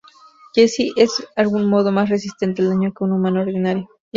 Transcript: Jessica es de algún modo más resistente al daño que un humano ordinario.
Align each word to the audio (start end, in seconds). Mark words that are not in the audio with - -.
Jessica 0.55 0.93
es 0.99 1.15
de 1.19 1.27
algún 1.35 1.69
modo 1.69 1.91
más 1.91 2.09
resistente 2.09 2.63
al 2.63 2.69
daño 2.69 2.91
que 2.91 3.03
un 3.03 3.11
humano 3.11 3.41
ordinario. 3.41 3.87